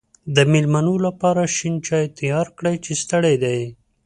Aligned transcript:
د 0.35 0.37
مېلمنو 0.51 0.95
لپاره 1.05 1.41
شین 1.55 1.75
چای 1.87 2.05
تیار 2.17 2.47
کړی 2.57 2.75
چې 2.85 2.91
ستړی 3.01 3.35
دی. 3.43 3.61